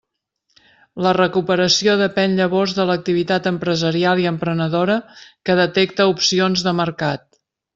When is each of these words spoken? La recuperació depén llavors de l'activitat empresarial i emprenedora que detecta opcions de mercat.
La 1.07 1.11
recuperació 1.17 1.93
depén 1.99 2.33
llavors 2.39 2.73
de 2.79 2.87
l'activitat 2.91 3.51
empresarial 3.51 4.25
i 4.25 4.27
emprenedora 4.33 4.99
que 5.49 5.61
detecta 5.63 6.09
opcions 6.17 6.67
de 6.71 6.75
mercat. 6.83 7.29